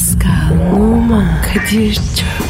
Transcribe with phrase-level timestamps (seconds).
[0.00, 2.49] Pascal, Oman, Kadir çok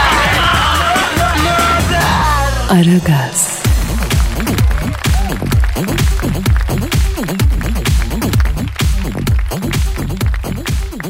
[2.71, 3.63] Aragaz,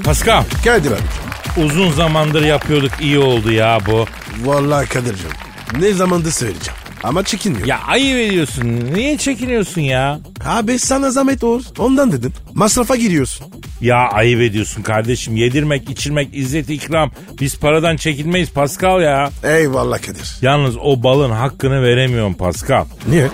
[0.04, 1.62] Pascal Kadir abi.
[1.66, 4.06] uzun zamandır yapıyorduk iyi oldu ya bu.
[4.44, 5.30] Vallahi Kadir'cim.
[5.80, 6.80] Ne zamanda söyleyeceğim.
[7.04, 7.68] Ama çekinmiyor.
[7.68, 8.82] Ya ayıp ediyorsun.
[8.94, 10.20] Niye çekiniyorsun ya?
[10.46, 11.64] Abi sana zahmet olur.
[11.80, 12.34] Ondan dedim.
[12.54, 13.48] Masrafa giriyorsun.
[13.82, 15.36] Ya ayıp ediyorsun kardeşim.
[15.36, 17.12] Yedirmek, içirmek, izzet, ikram.
[17.42, 19.30] Biz paradan çekinmeyiz Pascal ya.
[19.44, 20.38] Eyvallah Kadir.
[20.42, 22.86] Yalnız o balın hakkını veremiyorum Pascal.
[23.10, 23.28] Niye?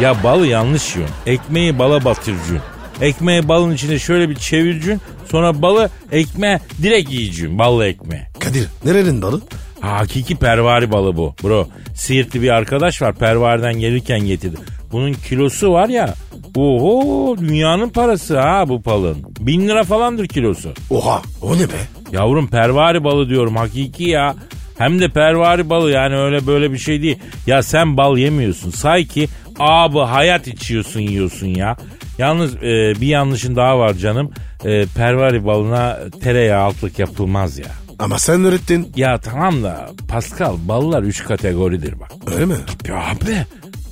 [0.00, 1.16] Ya balı yanlış yiyorsun.
[1.26, 2.58] Ekmeği bala batıracaksın.
[3.00, 5.00] Ekmeği balın içinde şöyle bir çevireceksin.
[5.30, 7.58] Sonra balı ekmeğe direkt yiyeceksin.
[7.58, 8.22] Ballı ekmeği.
[8.38, 9.40] Kadir nerenin balı?
[9.80, 11.68] Hakiki pervari balı bu bro.
[11.94, 14.56] Siirtli bir arkadaş var pervariden gelirken getirdi.
[14.92, 16.14] Bunun kilosu var ya.
[16.56, 19.16] Oho dünyanın parası ha bu balın.
[19.40, 20.72] Bin lira falandır kilosu.
[20.90, 21.80] Oha o ne be?
[22.12, 24.34] Yavrum pervari balı diyorum hakiki ya.
[24.78, 27.18] Hem de pervari balı yani öyle böyle bir şey değil.
[27.46, 28.70] Ya sen bal yemiyorsun.
[28.70, 29.28] Say ki
[29.58, 31.76] abi hayat içiyorsun yiyorsun ya.
[32.18, 34.30] Yalnız e, bir yanlışın daha var canım.
[34.64, 37.66] E, pervari balına tereyağı altlık yapılmaz ya.
[37.98, 38.92] Ama sen öğrettin.
[38.96, 42.10] Ya tamam da Pascal ballar 3 kategoridir bak.
[42.34, 42.54] Öyle mi?
[42.88, 43.44] Ya abi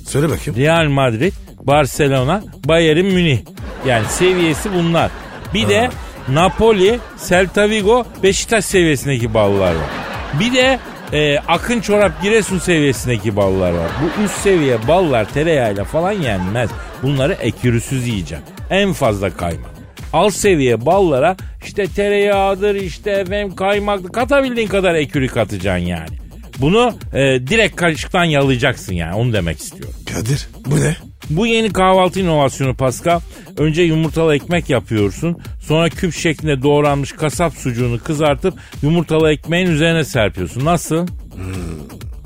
[0.09, 0.59] Söyle bakayım.
[0.59, 3.39] Real Madrid, Barcelona, Bayern Münih.
[3.87, 5.11] Yani seviyesi bunlar.
[5.53, 5.89] Bir de
[6.27, 9.89] Napoli, Celta Vigo, Beşiktaş seviyesindeki ballar var.
[10.39, 10.79] Bir de
[11.13, 13.91] e, Akın Çorap Giresun seviyesindeki ballar var.
[14.01, 16.69] Bu üst seviye ballar tereyağıyla falan yenmez.
[17.03, 18.43] Bunları ekürüsüz yiyeceğim.
[18.69, 19.69] En fazla kaymak.
[20.13, 26.09] Alt seviye ballara işte tereyağıdır işte efendim kaymaklı katabildiğin kadar ekürü katacaksın yani.
[26.57, 27.17] Bunu e,
[27.47, 29.95] direkt kaşıktan yalayacaksın yani onu demek istiyorum.
[30.13, 30.95] Kadir bu ne?
[31.29, 33.19] Bu yeni kahvaltı inovasyonu Pascal.
[33.57, 35.37] Önce yumurtalı ekmek yapıyorsun.
[35.61, 40.65] Sonra küp şeklinde doğranmış kasap sucuğunu kızartıp yumurtalı ekmeğin üzerine serpiyorsun.
[40.65, 41.07] Nasıl?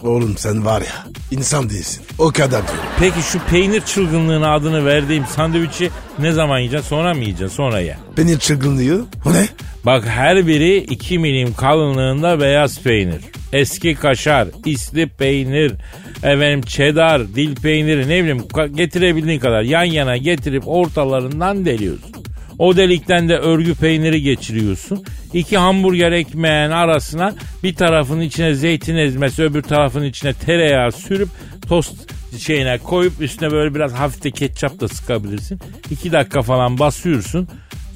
[0.03, 2.03] Oğlum sen var ya insan değilsin.
[2.19, 2.83] O kadar diyorum.
[2.99, 5.89] Peki şu peynir çılgınlığına adını verdiğim sandviçi
[6.19, 6.87] ne zaman yiyeceksin?
[6.87, 7.55] Sonra mı yiyeceksin?
[7.55, 7.97] Sonra ye.
[8.15, 9.05] Peynir çılgınlığı.
[9.25, 9.47] O ne?
[9.85, 13.21] Bak her biri 2 milim kalınlığında beyaz peynir.
[13.53, 15.71] Eski kaşar, isli peynir,
[16.17, 18.43] efendim çedar, dil peyniri ne bileyim
[18.75, 22.11] getirebildiğin kadar yan yana getirip ortalarından deliyorsun.
[22.59, 25.03] O delikten de örgü peyniri geçiriyorsun.
[25.33, 27.33] İki hamburger ekmeğin arasına
[27.63, 31.29] bir tarafın içine zeytin ezmesi öbür tarafın içine tereyağı sürüp
[31.69, 31.93] tost
[32.39, 35.59] şeyine koyup üstüne böyle biraz hafif de ketçap da sıkabilirsin.
[35.91, 37.47] İki dakika falan basıyorsun.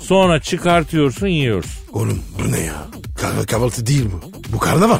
[0.01, 1.71] Sonra çıkartıyorsun yiyorsun.
[1.93, 2.85] Oğlum bu ne ya?
[3.21, 4.31] Kahve kahvaltı değil bu.
[4.53, 4.99] Bu karnaval.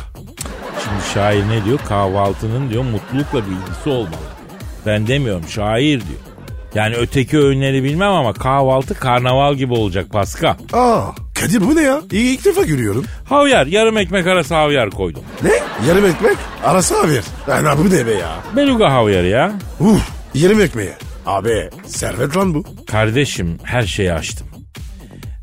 [0.84, 1.79] Şimdi şair ne diyor?
[1.88, 4.28] Kahvaltının diyor mutlulukla bir ilgisi olmalı.
[4.85, 6.19] Ben demiyorum şair diyor.
[6.75, 10.55] Yani öteki öğünleri bilmem ama kahvaltı karnaval gibi olacak Pascal.
[10.73, 11.01] Aa
[11.39, 12.01] Kadir bu ne ya?
[12.11, 13.05] İlk, ilk defa görüyorum.
[13.25, 15.23] Havyar yarım ekmek arası havyar koydum.
[15.44, 15.51] Ne?
[15.88, 17.23] Yarım ekmek arası havyar.
[17.51, 18.35] Ana bu ne be ya?
[18.55, 19.51] Beluga havyarı ya.
[19.79, 20.94] Uf yarım ekmeğe.
[21.25, 22.63] Abi servet lan bu.
[22.88, 24.47] Kardeşim her şeyi açtım.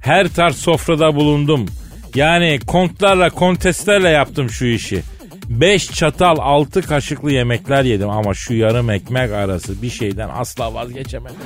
[0.00, 1.66] Her tarz sofrada bulundum.
[2.14, 5.02] Yani kontlarla kontestlerle yaptım şu işi.
[5.48, 11.36] Beş çatal altı kaşıklı yemekler yedim ama şu yarım ekmek arası bir şeyden asla vazgeçemedim.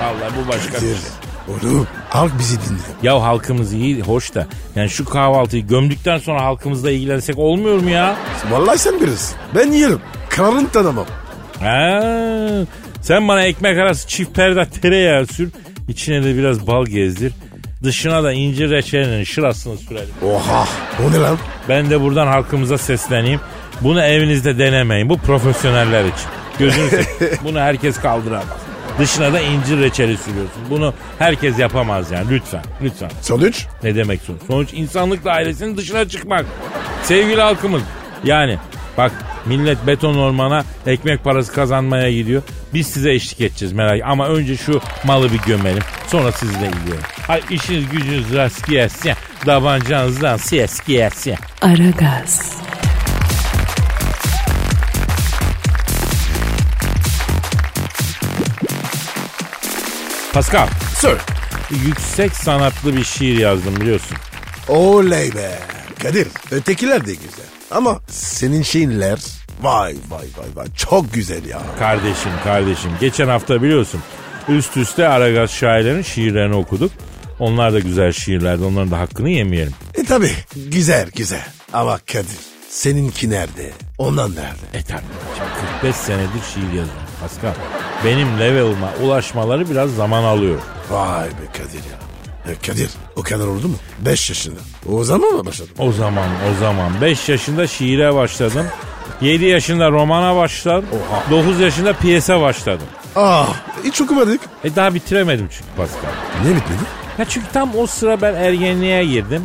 [0.00, 0.88] Vallahi bu başka bir şey.
[1.48, 2.82] Oğlum halk bizi dinliyor.
[3.02, 4.46] Ya halkımız iyi hoş da
[4.76, 8.16] yani şu kahvaltıyı gömdükten sonra halkımızla ilgilensek olmuyor mu ya?
[8.50, 9.36] Vallahi sen bilirsin.
[9.54, 10.00] Ben yerim.
[10.30, 11.06] Kralını tanımam.
[11.60, 12.00] Ha,
[13.02, 15.50] sen bana ekmek arası çift perde tereyağı sür.
[15.88, 17.32] içine de biraz bal gezdir.
[17.82, 20.14] Dışına da incir reçelinin şırasını sürelim.
[20.26, 20.68] Oha.
[21.06, 21.38] O ne lan?
[21.68, 23.40] Ben de buradan halkımıza sesleneyim.
[23.80, 25.08] Bunu evinizde denemeyin.
[25.08, 26.28] Bu profesyoneller için.
[26.58, 27.38] Gözünü seveyim.
[27.44, 28.46] Bunu herkes kaldıramaz.
[28.98, 30.62] Dışına da incir reçeli sürüyorsun.
[30.70, 32.30] Bunu herkes yapamaz yani.
[32.30, 32.62] Lütfen.
[32.82, 33.10] Lütfen.
[33.22, 33.66] Sonuç?
[33.82, 34.42] Ne demek sonuç?
[34.46, 36.46] Sonuç insanlık dairesinin dışına çıkmak.
[37.02, 37.82] Sevgili halkımız.
[38.24, 38.58] Yani
[38.96, 39.12] bak
[39.46, 42.42] millet beton ormana ekmek parası kazanmaya gidiyor.
[42.74, 45.82] Biz size eşlik edeceğiz merak Ama önce şu malı bir gömelim.
[46.06, 47.17] Sonra sizinle ilgilenelim.
[47.28, 49.12] Hay işiniz gücünüz rast gelsin.
[49.44, 51.34] Tabancanızdan ses gelsin.
[51.62, 52.52] Aragaz,
[60.32, 61.16] Pascal Sir.
[61.86, 64.16] yüksek sanatlı bir şiir yazdım biliyorsun.
[64.68, 65.50] Oley be.
[66.02, 67.46] Kadir ötekiler de güzel.
[67.70, 69.18] Ama senin şeyinler
[69.62, 71.60] vay vay vay vay çok güzel ya.
[71.78, 74.00] Kardeşim kardeşim geçen hafta biliyorsun
[74.48, 76.92] üst üste Aragaz şairlerin şiirlerini okuduk.
[77.38, 79.72] Onlar da güzel şiirlerdi onların da hakkını yemeyelim.
[79.94, 81.46] E tabi güzel güzel.
[81.72, 82.38] Ama Kadir
[82.68, 83.72] seninki nerede?
[83.98, 84.78] Ondan nerede?
[84.78, 84.80] E.
[84.80, 85.00] Şimdi
[85.82, 87.52] 45 senedir şiir yazıyorum Pascal.
[88.04, 90.58] Benim level'ıma ulaşmaları biraz zaman alıyor.
[90.90, 92.52] Vay be Kadir ya.
[92.52, 93.76] E Kadir o kadar oldu mu?
[93.98, 94.60] 5 yaşında.
[94.92, 95.72] O zaman mı başladın?
[95.78, 98.66] O zaman o zaman 5 yaşında şiire başladım.
[99.20, 100.88] 7 yaşında romana başladım.
[101.30, 102.86] 9 yaşında piyese başladım.
[103.16, 103.54] Ah
[103.84, 104.40] hiç okumadık.
[104.64, 106.10] E daha bitiremedim çünkü Pascal.
[106.44, 107.07] Ne bitmedi?
[107.18, 109.42] Ya çünkü tam o sıra ben ergenliğe girdim.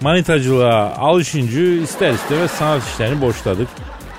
[0.00, 3.68] Manitacılığa alışınca ister istemez sanat işlerini boşladık.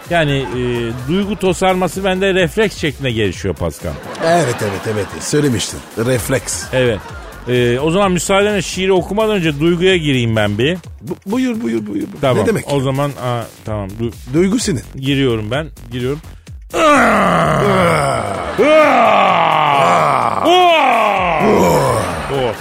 [0.10, 0.62] Yani e,
[1.07, 3.92] duygu tosarması bende refleks şeklinde gelişiyor Pascal.
[4.25, 5.80] Evet evet evet söylemiştin.
[5.98, 6.63] Refleks.
[6.74, 7.00] Evet.
[7.48, 10.78] E, o zaman müsaadenle şiiri okumadan önce duyguya gireyim ben bir.
[11.01, 12.07] Bu, buyur buyur buyur.
[12.22, 12.44] Tamam.
[12.44, 12.74] Ne demek?
[12.74, 14.81] O zaman aa, tamam du- Duygu senin.
[14.96, 15.68] giriyorum ben.
[15.92, 16.19] Giriyorum.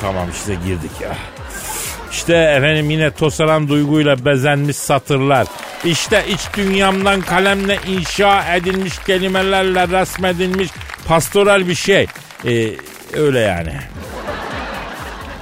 [0.03, 1.17] Tamam işte girdik ya.
[2.13, 5.47] İşte efendim yine tosaran duyguyla bezenmiş satırlar.
[5.85, 10.69] İşte iç dünyamdan kalemle inşa edilmiş kelimelerle resmedilmiş
[11.07, 12.07] pastoral bir şey.
[12.47, 12.71] Ee,
[13.13, 13.75] öyle yani.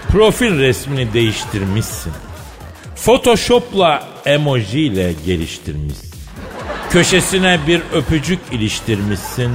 [0.08, 2.12] Profil resmini değiştirmişsin.
[2.96, 6.10] Photoshop'la emojiyle geliştirmişsin.
[6.90, 9.52] Köşesine bir öpücük iliştirmişsin.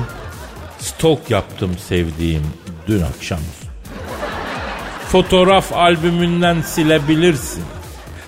[0.80, 2.44] Stok yaptım sevdiğim
[2.88, 3.40] dün akşam.
[5.16, 7.64] Fotoğraf albümünden silebilirsin.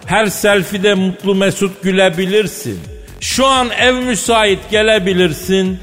[0.06, 2.80] Her selfie'de mutlu mesut gülebilirsin.
[3.20, 5.80] Şu an ev müsait gelebilirsin.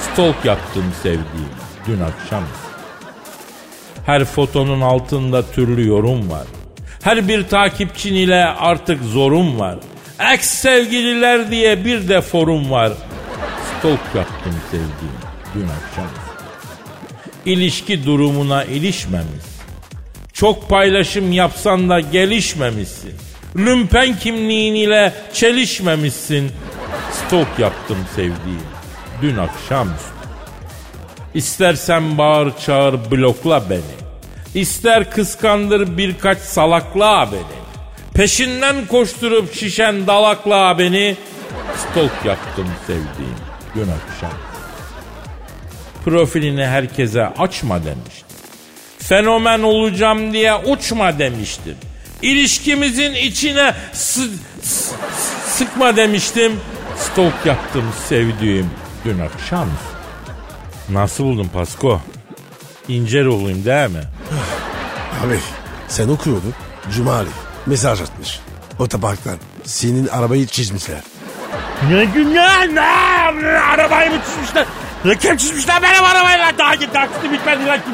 [0.00, 1.50] Stalk yaptım sevdiğim
[1.86, 2.44] dün akşam.
[4.06, 6.46] Her fotonun altında türlü yorum var.
[7.02, 9.78] Her bir takipçin ile artık zorum var.
[10.34, 12.92] Ex sevgililer diye bir de forum var.
[13.78, 15.18] Stalk yaptım sevdiğim
[15.54, 16.08] dün akşam.
[17.44, 19.47] İlişki durumuna ilişmemiş.
[20.38, 23.14] Çok paylaşım yapsan da gelişmemişsin.
[23.56, 26.50] Lümpen kimliğin ile çelişmemişsin.
[27.12, 28.62] Stok yaptım sevdiğim
[29.22, 29.88] dün akşam.
[31.34, 33.80] İstersen bağır çağır blokla beni.
[34.54, 37.58] İster kıskandır birkaç salakla beni.
[38.14, 41.16] Peşinden koşturup şişen dalakla beni.
[41.76, 43.38] Stok yaptım sevdiğim
[43.74, 44.38] dün akşam.
[46.04, 48.27] Profilini herkese açma demiştim.
[49.08, 51.76] Fenomen olacağım diye uçma demiştim.
[52.22, 54.30] İlişkimizin içine sı-
[54.62, 54.94] sı-
[55.46, 56.60] sıkma demiştim.
[56.96, 58.70] Stok yaptım sevdiğim
[59.04, 59.68] dün akşam.
[60.88, 62.00] Nasıl buldun Pasko?
[62.88, 64.02] İnce ruhluyum değil mi?
[65.26, 65.38] Abi
[65.88, 66.54] sen okuyordun.
[66.96, 67.28] Cumali
[67.66, 68.40] mesaj atmış.
[68.78, 69.36] Otoparktan.
[69.64, 71.00] Senin arabayı çizmişler.
[71.90, 72.80] Ne günah ne?
[73.60, 74.64] Arabayı mı çizmişler?
[75.04, 76.52] Ne kim çizmişler benim arabayı lan?
[76.58, 77.92] Daha ki taksiti bitmedi lan kim?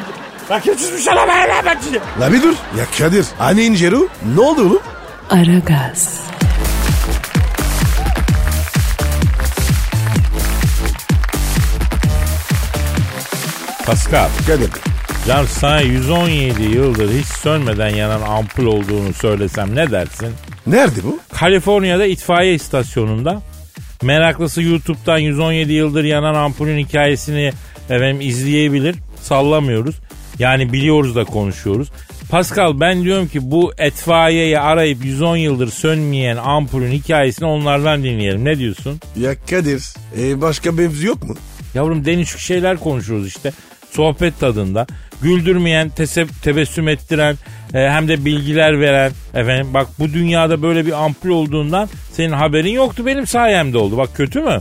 [0.62, 2.00] Kim çizmişler arabayı lan ben çizdim.
[2.20, 2.54] La bir dur.
[2.78, 3.26] Ya Kadir.
[3.38, 4.08] Hani İnceru?
[4.34, 4.82] Ne oldu oğlum?
[5.30, 6.20] Aragaz,
[13.86, 14.70] Pascal, Kadir.
[15.26, 20.28] can sana 117 yıldır hiç sönmeden yanan ampul olduğunu söylesem ne dersin?
[20.66, 21.18] Nerede bu?
[21.32, 23.42] Kaliforniya'da itfaiye istasyonunda
[24.02, 27.52] meraklısı YouTube'dan 117 yıldır yanan ampulün hikayesini
[27.90, 28.96] efendim izleyebilir.
[29.22, 29.94] Sallamıyoruz.
[30.38, 31.88] Yani biliyoruz da konuşuyoruz.
[32.30, 38.44] Pascal ben diyorum ki bu etfaiyeyi arayıp 110 yıldır sönmeyen ampulün hikayesini onlardan dinleyelim.
[38.44, 39.00] Ne diyorsun?
[39.16, 39.82] Ya Kadir.
[40.20, 41.34] E, başka mevzu yok mu?
[41.74, 43.52] Yavrum değişik şeyler konuşuyoruz işte.
[43.90, 44.86] Sohbet tadında.
[45.22, 47.36] Güldürmeyen, tese- tebessüm ettiren,
[47.74, 49.12] e, hem de bilgiler veren.
[49.34, 53.96] Efendim bak bu dünyada böyle bir ampul olduğundan senin haberin yoktu benim sayemde oldu.
[53.96, 54.58] Bak kötü mü?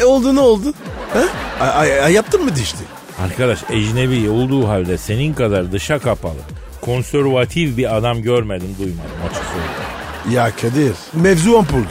[0.00, 0.74] E, oldu ne oldu?
[1.12, 1.22] Ha?
[1.60, 2.78] Ay, ay, ay, yaptın mı dişti?
[3.18, 6.40] Arkadaş ecnebi olduğu halde senin kadar dışa kapalı,
[6.80, 9.86] konservatif bir adam görmedim duymadım açık söyleyeyim.
[10.30, 10.94] Ya Kadir.
[11.22, 11.88] Mevzu ampuldü.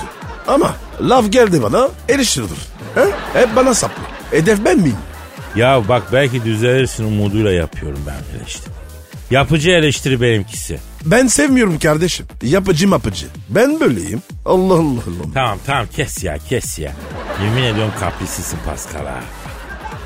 [0.48, 2.58] Ama laf geldi bana eleştirilir.
[2.96, 3.06] Ha?
[3.34, 4.04] Hep bana saplı.
[4.32, 4.98] Hedef ben miyim?
[5.56, 8.74] Ya bak belki düzelirsin umuduyla yapıyorum ben eleştiri.
[9.32, 10.80] Yapıcı eleştiri benimkisi.
[11.06, 12.26] Ben sevmiyorum kardeşim.
[12.42, 13.28] Yapıcı mapıcı.
[13.50, 14.22] Ben böyleyim.
[14.46, 15.34] Allah Allah Allah.
[15.34, 16.92] Tamam tamam kes ya kes ya.
[17.44, 19.20] Yemin ediyorum kaprisisin Pascal ha.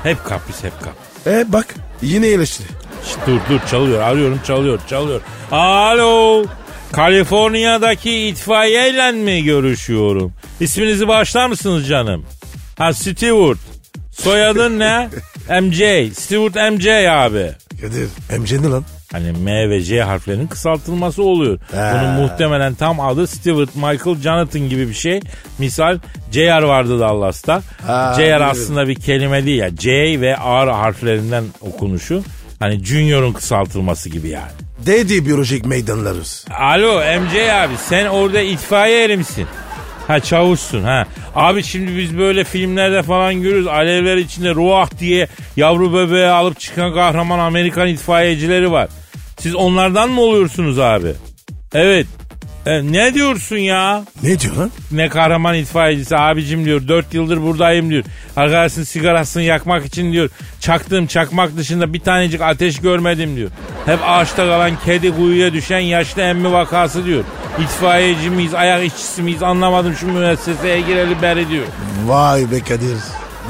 [0.02, 1.09] Hep kapris hep kapris.
[1.26, 2.66] E bak yine eleştiri.
[3.06, 5.20] Şşt, dur dur çalıyor arıyorum çalıyor çalıyor.
[5.52, 6.44] Alo.
[6.92, 10.32] Kaliforniya'daki itfaiyeyle mi görüşüyorum?
[10.60, 12.26] İsminizi bağışlar mısınız canım?
[12.78, 13.58] Ha Stewart.
[14.12, 15.08] Soyadın ne?
[15.60, 15.78] MJ.
[16.18, 17.52] Stewart MJ abi.
[17.80, 18.84] Kadir emce ne lan?
[19.12, 21.58] Hani M ve J harflerinin kısaltılması oluyor.
[21.72, 25.20] Bunun muhtemelen tam adı Stewart Michael Jonathan gibi bir şey.
[25.58, 25.98] Misal
[26.32, 27.62] JR vardı Dallas'ta.
[27.86, 29.70] Ha, JR aslında bir kelime değil ya.
[29.80, 29.90] J
[30.20, 32.22] ve R harflerinden okunuşu.
[32.58, 34.50] Hani Junior'un kısaltılması gibi yani.
[34.86, 36.44] Dedi biyolojik meydanlarız.
[36.60, 39.46] Alo MJ abi sen orada itfaiye eri misin?
[40.06, 41.06] Ha çavuşsun ha.
[41.34, 43.66] Abi şimdi biz böyle filmlerde falan görürüz.
[43.66, 48.88] Alevler içinde ruah diye yavru bebeği alıp çıkan kahraman Amerikan itfaiyecileri var.
[49.40, 51.12] Siz onlardan mı oluyorsunuz abi?
[51.74, 52.06] Evet.
[52.66, 54.04] E, ne diyorsun ya?
[54.22, 54.70] Ne diyor lan?
[54.92, 56.88] Ne kahraman itfaiyecisi abicim diyor.
[56.88, 58.04] Dört yıldır buradayım diyor.
[58.36, 60.30] Arkadaşın sigarasını yakmak için diyor.
[60.60, 63.50] Çaktığım çakmak dışında bir tanecik ateş görmedim diyor.
[63.86, 67.24] Hep ağaçta kalan kedi kuyuya düşen yaşlı emmi vakası diyor.
[67.64, 71.66] İtfaiyeci miyiz, ayak işçisi miyiz anlamadım şu müesseseye gireli beri diyor.
[72.06, 72.96] Vay be Kadir.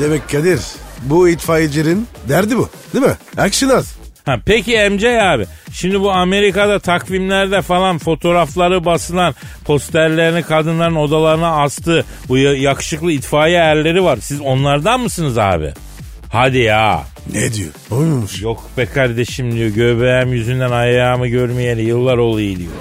[0.00, 0.60] Demek Kadir
[1.02, 3.16] bu itfaiyecilerin derdi bu değil mi?
[3.38, 3.99] Action az.
[4.26, 9.34] Ha, peki MC abi şimdi bu Amerika'da takvimlerde falan fotoğrafları basılan
[9.64, 14.18] posterlerini kadınların odalarına astığı bu ya- yakışıklı itfaiye erleri var.
[14.22, 15.72] Siz onlardan mısınız abi?
[16.32, 17.02] Hadi ya.
[17.32, 17.70] Ne diyor?
[17.90, 18.42] Oymuş.
[18.42, 22.72] Yok be kardeşim diyor göbeğim yüzünden ayağımı görmeyeli yıllar oluyor diyor.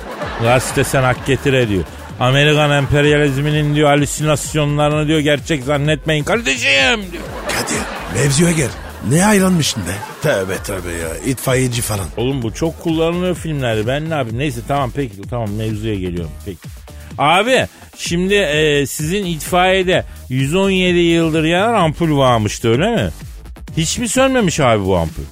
[0.41, 1.83] Gazete sen hak getire diyor.
[2.19, 7.23] Amerikan emperyalizminin diyor halüsinasyonlarını diyor gerçek zannetmeyin kardeşim diyor.
[7.47, 8.69] Kadir mevzuya gel.
[9.07, 9.91] Ne hayranmışsın be?
[10.21, 11.17] Tövbe tövbe ya.
[11.25, 12.05] İtfaiyeci falan.
[12.17, 13.87] Oğlum bu çok kullanılıyor filmlerde.
[13.87, 14.37] Ben ne yapayım?
[14.37, 16.59] Neyse tamam peki tamam mevzuya geliyorum peki.
[17.17, 23.09] Abi şimdi e, sizin itfaiyede 117 yıldır yanan ampul varmıştı öyle mi?
[23.77, 25.23] Hiç mi sönmemiş abi bu ampul?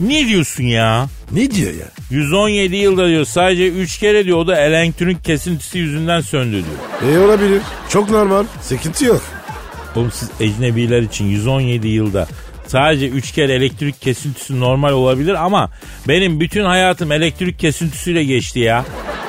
[0.00, 1.06] Ne diyorsun ya?
[1.32, 1.86] Ne diyor ya?
[2.10, 6.64] 117 yılda diyor sadece 3 kere diyor o da elektrik kesintisi yüzünden söndü
[7.02, 7.14] diyor.
[7.14, 7.62] E olabilir.
[7.88, 8.44] Çok normal.
[8.62, 9.22] Sıkıntı yok.
[9.96, 12.28] Oğlum siz ecnebiler için 117 yılda
[12.66, 15.70] sadece 3 kere elektrik kesintisi normal olabilir ama
[16.08, 18.84] benim bütün hayatım elektrik kesintisiyle geçti ya.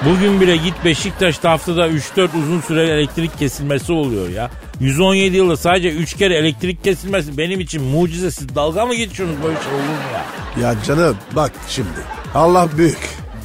[0.06, 4.50] Bugün bile git Beşiktaş'ta haftada 3-4 uzun süreli elektrik kesilmesi oluyor ya.
[4.80, 8.32] 117 yılda sadece 3 kere elektrik kesilmesi benim için mucize.
[8.32, 10.70] Siz dalga mı geçiyorsunuz böyle şey olur mu ya?
[10.70, 11.88] Ya canım bak şimdi.
[12.36, 12.98] Allah büyük.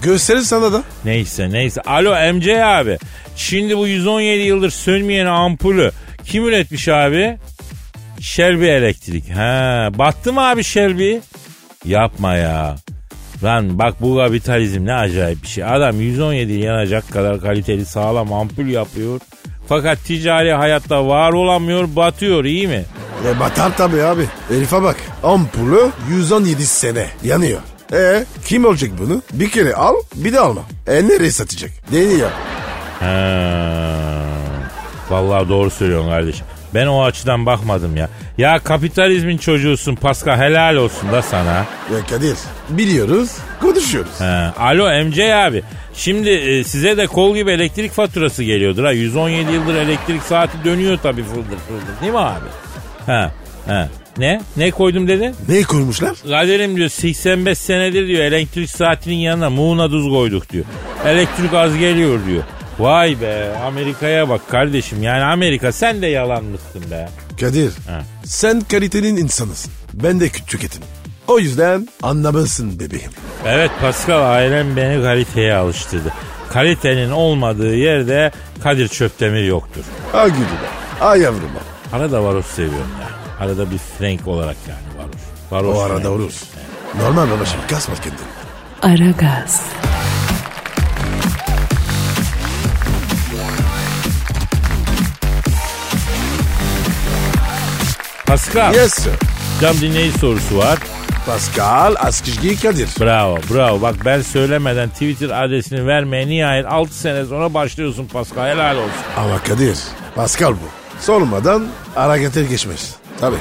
[0.03, 0.83] Gösterir sana da.
[1.05, 1.81] Neyse neyse.
[1.81, 2.99] Alo MC abi.
[3.37, 5.91] Şimdi bu 117 yıldır sönmeyen ampulü
[6.25, 7.39] kim üretmiş abi?
[8.23, 9.37] Shelby Elektrik.
[9.37, 11.17] Ha, battı mı abi Shelby?
[11.85, 12.76] Yapma ya.
[13.45, 15.64] Lan bak bu kapitalizm ne acayip bir şey.
[15.64, 19.21] Adam 117 yıl yanacak kadar kaliteli sağlam ampul yapıyor.
[19.69, 22.85] Fakat ticari hayatta var olamıyor batıyor iyi mi?
[23.29, 24.26] E batar tabii abi.
[24.49, 24.97] Herife bak.
[25.23, 27.61] Ampulü 117 sene yanıyor.
[27.93, 29.23] E kim olacak bunu?
[29.33, 30.62] Bir kere al bir de alma.
[30.87, 31.71] E nereye satacak?
[31.93, 32.31] Ya.
[33.00, 33.97] Ha.
[35.11, 36.47] Vallahi doğru söylüyorsun kardeşim.
[36.75, 38.09] Ben o açıdan bakmadım ya.
[38.38, 41.55] Ya kapitalizmin çocuğusun Pascal helal olsun da sana.
[41.95, 42.37] Ya Kadir
[42.69, 44.21] biliyoruz konuşuyoruz.
[44.21, 44.55] Ha.
[44.59, 45.62] Alo MC abi.
[45.95, 48.93] Şimdi e, size de kol gibi elektrik faturası geliyordur ha.
[48.93, 52.47] 117 yıldır elektrik saati dönüyor tabii fıldır fıldır değil mi abi?
[53.07, 53.33] Ha.
[53.67, 53.88] Ha.
[54.19, 54.41] Ne?
[54.57, 55.35] Ne koydum dedin?
[55.49, 56.17] Neyi koymuşlar?
[56.29, 60.64] Kaderim diyor 85 senedir diyor elektrik saatinin yanına muğna tuz koyduk diyor.
[61.07, 62.43] Elektrik az geliyor diyor.
[62.79, 67.09] Vay be Amerika'ya bak kardeşim yani Amerika sen de yalanmışsın be.
[67.41, 68.02] Kadir Ha.
[68.25, 69.73] sen kalitenin insanısın.
[69.95, 70.83] Ben de küçük tüketim.
[71.29, 73.11] O yüzden anlamalısın bebeğim.
[73.47, 76.12] Evet Pascal ailem beni kaliteye alıştırdı.
[76.52, 78.31] Kalitenin olmadığı yerde
[78.62, 79.83] Kadir Çöptemir yoktur.
[80.12, 80.47] Ha gülüm.
[80.99, 81.41] Ha yavrum.
[81.91, 81.97] ha.
[81.97, 83.45] Arada varoş seviyorum ya.
[83.47, 85.21] Arada bir Frank olarak yani varoş.
[85.50, 86.33] Varoş O arada olur.
[86.99, 89.02] Normal babacığım kasma kendini.
[89.02, 89.62] Aragaz,
[98.33, 99.12] Pascal, Yes sir.
[99.61, 100.79] cam dinleyici sorusu var.
[101.27, 102.89] Pascal Askizgi Kadir.
[103.01, 103.83] Bravo, bravo.
[103.83, 108.49] Bak ben söylemeden Twitter adresini vermeye nihayet 6 sene sonra başlıyorsun Pascal.
[108.49, 108.91] Helal olsun.
[109.17, 109.79] Ama Kadir
[110.15, 111.01] Pascal bu.
[111.01, 112.95] Sormadan harekete geçmez.
[113.21, 113.37] Tabi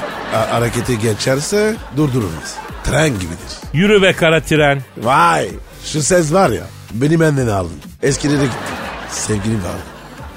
[0.50, 2.56] harekete geçerse durdurulmaz.
[2.84, 3.52] Tren gibidir.
[3.72, 4.82] Yürü be kara tren.
[4.98, 5.48] Vay
[5.84, 6.62] şu ses var ya
[6.94, 7.76] beni benden aldın.
[8.02, 8.58] Eskilere gittim.
[9.10, 9.82] Sevgilim vardı.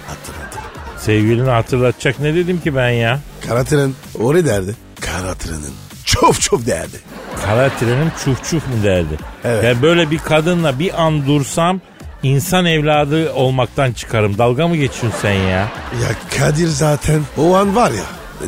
[0.08, 0.60] Hatırladım.
[0.98, 3.20] Sevgilini hatırlatacak ne dedim ki ben ya?
[3.48, 4.76] Kara tren ne derdi?
[5.02, 5.74] Kara trenin
[6.06, 6.98] çok çok derdi.
[7.46, 9.18] Kara trenim çuf çuf mu derdi.
[9.44, 9.64] Evet.
[9.64, 11.82] Ben böyle bir kadınla bir an dursam
[12.24, 14.38] insan evladı olmaktan çıkarım.
[14.38, 15.70] Dalga mı geçiyorsun sen ya?
[16.02, 18.04] Ya Kadir zaten o an var ya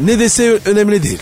[0.06, 1.22] ne dese önemli değil.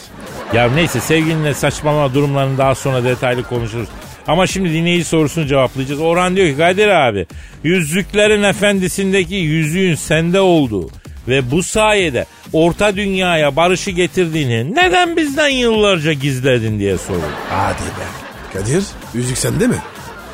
[0.54, 3.88] Ya neyse sevgilinle saçmalama durumlarını daha sonra detaylı konuşuruz.
[4.28, 6.02] Ama şimdi dinleyici sorusunu cevaplayacağız.
[6.02, 7.26] Orhan diyor ki Kadir abi
[7.64, 10.90] yüzüklerin efendisindeki yüzüğün sende olduğu
[11.28, 17.24] ve bu sayede orta dünyaya barışı getirdiğini neden bizden yıllarca gizledin diye soruyor.
[17.50, 18.06] Hadi be.
[18.54, 19.78] Kadir yüzük sende mi?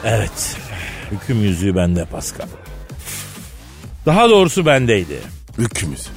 [0.06, 0.56] Evet.
[1.12, 2.48] Hüküm yüzüğü bende Pascal.
[4.06, 5.20] Daha doğrusu bendeydi.
[5.58, 6.08] Hükümüz.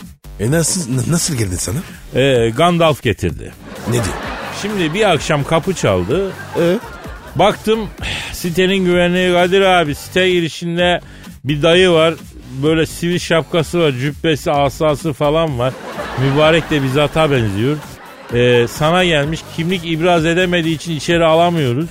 [0.40, 1.78] E nasıl, nasıl geldin sana?
[2.14, 3.52] Ee, Gandalf getirdi.
[3.88, 4.04] Ne diyor?
[4.62, 6.32] Şimdi bir akşam kapı çaldı.
[6.60, 6.78] E?
[7.36, 7.88] Baktım
[8.32, 11.00] sitenin güvenliği Kadir abi site girişinde
[11.44, 12.14] bir dayı var.
[12.62, 15.72] Böyle sivil şapkası var, cübbesi, asası falan var.
[16.18, 17.76] Mübarek de bizata benziyor.
[18.34, 21.86] Ee, sana gelmiş kimlik ibraz edemediği için içeri alamıyoruz.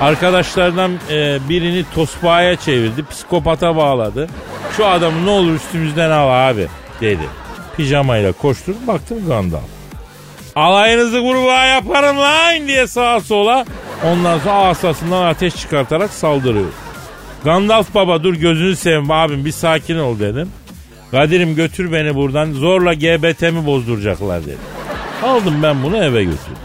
[0.00, 4.28] Arkadaşlardan e, birini tosbağaya çevirdi, psikopata bağladı.
[4.76, 6.66] Şu adamı ne olur üstümüzden al abi
[7.00, 7.28] dedi.
[7.76, 9.62] Pijamayla koştum baktım Gandalf.
[10.56, 13.64] Alayınızı kurbağa yaparım lan diye sağa sola.
[14.04, 16.68] Ondan sonra asasından ateş çıkartarak saldırıyor.
[17.44, 20.48] Gandalf baba dur gözünü seveyim abim bir sakin ol dedim.
[21.10, 24.56] Kadir'im götür beni buradan zorla GBT'mi bozduracaklar dedi.
[25.22, 26.56] Aldım ben bunu eve götürdüm.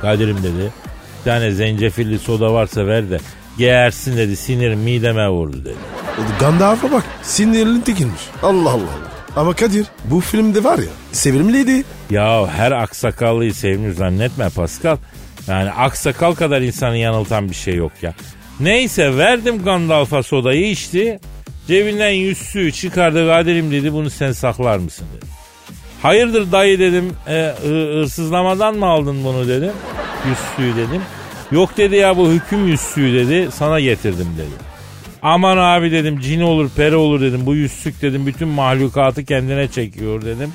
[0.00, 0.72] Kadir'im dedi
[1.18, 3.18] bir tane zencefilli soda varsa ver de
[3.58, 5.76] geğersin dedi sinirim mideme vurdu dedi.
[6.40, 7.04] Gandalf'a bak.
[7.22, 8.22] Sinirli tekilmiş.
[8.42, 9.08] Allah Allah.
[9.36, 11.84] Ama Kadir bu filmde var ya sevimliydi.
[12.10, 14.96] Ya her aksakallıyı sevimli zannetme Pascal.
[15.46, 18.14] Yani aksakal kadar insanı yanıltan bir şey yok ya.
[18.60, 21.20] Neyse verdim Gandalf'a sodayı içti.
[21.68, 25.26] Cebinden yüzsüğü çıkardı Kadir'im dedi bunu sen saklar mısın dedi.
[26.02, 29.72] Hayırdır dayı dedim e, hı- hırsızlamadan mı aldın bunu dedim.
[30.28, 31.02] Yüzsüğü dedim.
[31.52, 34.68] Yok dedi ya bu hüküm yüzsüğü dedi sana getirdim dedi.
[35.22, 37.40] Aman abi dedim cin olur peri olur dedim.
[37.46, 40.52] Bu yüzsük dedim bütün mahlukatı kendine çekiyor dedim.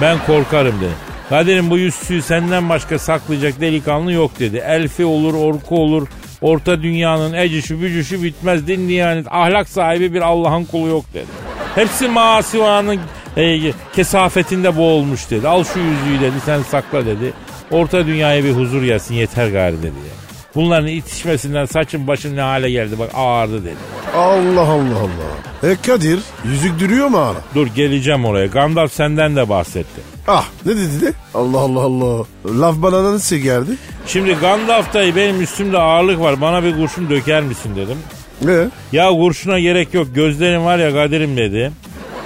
[0.00, 0.96] Ben korkarım dedim.
[1.28, 4.56] Kadir'im bu yüzsüğü senden başka saklayacak delikanlı yok dedi.
[4.66, 6.08] Elfi olur, orku olur.
[6.40, 9.26] Orta dünyanın ecişi bücüşü bitmez din diyanet.
[9.30, 11.26] Ahlak sahibi bir Allah'ın kulu yok dedi.
[11.74, 13.00] Hepsi masivanın
[13.36, 15.48] e, kesafetinde boğulmuş dedi.
[15.48, 17.32] Al şu yüzüğü dedi sen sakla dedi.
[17.70, 20.25] Orta dünyaya bir huzur gelsin yeter gari dedi ya.
[20.56, 23.74] Bunların itişmesinden saçın başın ne hale geldi bak ağırdı dedi.
[24.16, 25.70] Allah Allah Allah.
[25.70, 27.36] E Kadir yüzük duruyor mu hala?
[27.54, 28.46] Dur geleceğim oraya.
[28.46, 30.00] Gandalf senden de bahsetti.
[30.28, 31.12] Ah ne dedi de?
[31.34, 32.24] Allah Allah Allah.
[32.60, 33.70] Laf bana nasıl geldi?
[34.06, 36.40] Şimdi Gandalf dayı benim üstümde ağırlık var.
[36.40, 37.98] Bana bir kurşun döker misin dedim.
[38.42, 38.68] Ne?
[38.92, 40.06] Ya kurşuna gerek yok.
[40.14, 41.72] Gözlerin var ya Kadir'im dedi.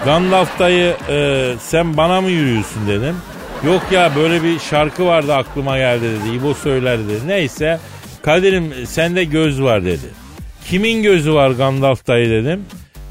[0.04, 3.16] Gandalf dayı e, sen bana mı yürüyorsun dedim.
[3.66, 6.36] Yok ya böyle bir şarkı vardı aklıma geldi dedi.
[6.36, 7.26] İbo söyler dedi.
[7.26, 7.78] Neyse
[8.22, 10.06] Kadir'im sende göz var dedi.
[10.68, 12.64] Kimin gözü var Gandalf dayı dedim.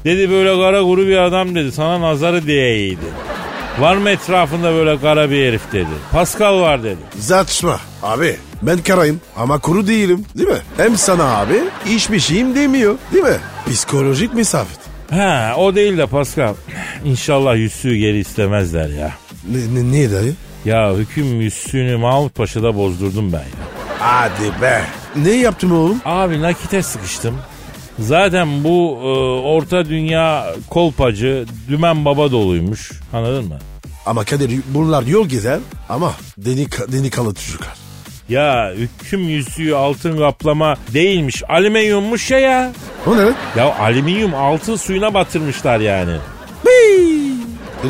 [0.04, 1.72] Dedi böyle kara kuru bir adam dedi.
[1.72, 3.06] Sana nazarı diyeydi.
[3.78, 5.86] Var mı etrafında böyle kara bir herif dedi.
[6.12, 6.96] Pascal var dedi.
[7.18, 7.80] Saçma.
[8.02, 10.58] Abi ben karayım ama kuru değilim değil mi?
[10.76, 11.54] Hem sana abi
[11.86, 13.36] hiçbir şeyim demiyor değil mi?
[13.66, 14.78] Psikolojik mesafet.
[15.10, 16.54] Ha o değil de Pascal.
[17.04, 19.12] İnşallah yüzüğü geri istemezler ya.
[19.50, 20.34] Ne, ne, niye dayı?
[20.64, 23.44] Ya hüküm yüzüğünü Mahmut Paşa'da bozdurdum ben ya.
[23.98, 24.82] Hadi be.
[25.16, 26.00] Ne yaptın oğlum?
[26.04, 27.38] Abi nakite sıkıştım.
[27.98, 29.06] Zaten bu e,
[29.48, 32.90] orta dünya kolpacı dümen baba doluymuş.
[33.12, 33.58] Anladın mı?
[34.06, 37.74] Ama Kadir bunlar yol gezer ama deni, deni kalı çocuklar.
[38.28, 41.42] Ya hüküm yüzüğü altın kaplama değilmiş.
[41.48, 42.72] Alüminyummuş ya ya.
[43.06, 43.32] O ne?
[43.56, 46.16] Ya alüminyum altın suyuna batırmışlar yani.
[46.66, 47.32] Hii!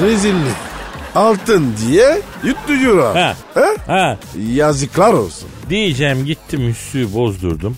[0.02, 0.69] Rezillik.
[1.14, 3.37] Altın diye yutturuyor Ha.
[3.55, 3.66] ha.
[3.87, 4.18] Ha
[4.53, 5.49] Yazıklar olsun.
[5.68, 7.77] diyeceğim gittim yüzüğü bozdurdum.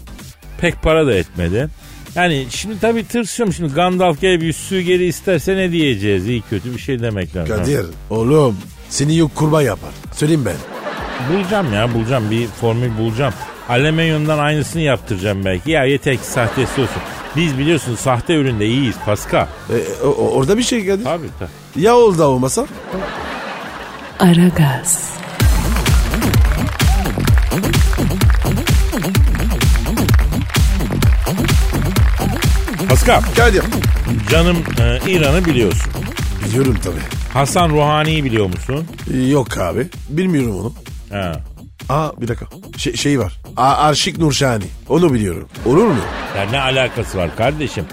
[0.60, 1.68] Pek para da etmedi.
[2.14, 6.28] Yani şimdi tabii tırsıyorum şimdi Gandalf gelip yüzüğü geri isterse ne diyeceğiz?
[6.28, 7.56] İyi kötü bir şey demek lazım.
[7.56, 8.56] Kadir oğlum
[8.88, 9.90] seni yok kurban yapar.
[10.16, 10.56] Söyleyeyim ben.
[11.36, 13.34] Bulacağım ya bulacağım bir formül bulacağım.
[13.68, 15.70] Alüminyumdan aynısını yaptıracağım belki.
[15.70, 17.02] Ya yeter ki sahtesi olsun.
[17.36, 19.46] Biz biliyorsun sahte üründe iyiyiz Pascal.
[19.70, 21.04] E, o- o- orada bir şey Kadir.
[21.04, 21.84] Tabii tabii.
[21.84, 22.66] Ya oldu olmasa?
[24.22, 25.12] Aragaz,
[32.88, 33.62] Pascal Kadir.
[34.30, 35.92] canım e, İran'ı biliyorsun.
[36.48, 36.96] Biliyorum tabii.
[37.32, 38.86] Hasan Ruhani'yi biliyor musun?
[39.30, 39.86] Yok abi.
[40.08, 40.72] Bilmiyorum onu.
[41.10, 41.32] Ha.
[41.88, 42.46] Aa bir dakika.
[42.76, 43.32] Şey, şey var.
[43.56, 44.64] A Arşik Nurşani.
[44.88, 45.48] Onu biliyorum.
[45.66, 45.96] Olur mu?
[46.36, 47.84] Ya ne alakası var kardeşim?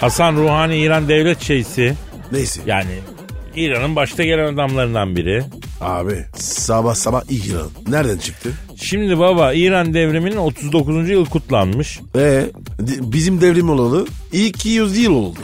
[0.00, 1.94] Hasan Ruhani İran devlet şeysi.
[2.32, 2.60] Neyse.
[2.66, 2.90] Yani
[3.56, 5.44] İran'ın başta gelen adamlarından biri.
[5.80, 7.68] Abi sabah sabah İran.
[7.88, 8.52] Nereden çıktı?
[8.76, 11.08] Şimdi baba İran devriminin 39.
[11.08, 12.00] yıl kutlanmış.
[12.16, 12.44] Ee,
[13.00, 15.38] bizim devrim olalı 200 yıl oldu.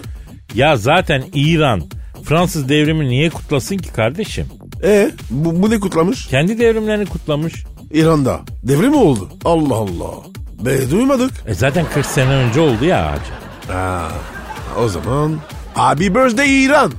[0.55, 1.83] Ya zaten İran
[2.25, 4.47] Fransız devrimi niye kutlasın ki kardeşim?
[4.85, 6.27] Ee, bu, bu ne kutlamış?
[6.27, 7.64] Kendi devrimlerini kutlamış.
[7.92, 8.40] İran'da.
[8.62, 9.29] Devrim mi oldu?
[9.45, 10.14] Allah Allah.
[10.64, 11.31] Be duymadık.
[11.47, 13.73] E zaten 40 sene önce oldu ya hacı.
[13.73, 14.09] Ha,
[14.85, 15.37] o zaman
[15.75, 16.92] Happy Birthday İran.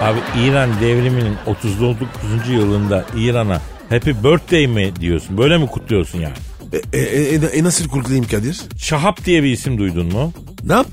[0.00, 2.08] Abi İran devriminin 39.
[2.48, 5.38] yılında İran'a Happy Birthday mi diyorsun?
[5.38, 6.34] Böyle mi kutluyorsun yani?
[6.92, 8.60] E, e, e, e, nasıl kurtulayım Kadir?
[8.78, 10.32] Şahap diye bir isim duydun mu?
[10.64, 10.86] Ne yap?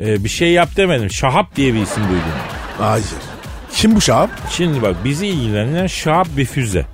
[0.00, 1.10] Ee, bir şey yap demedim.
[1.10, 2.22] Şahap diye bir isim duydun?
[2.78, 3.04] Hayır.
[3.72, 4.30] Kim bu şahap?
[4.50, 6.86] Şimdi bak bizi ilgilenen Şahap bir füze.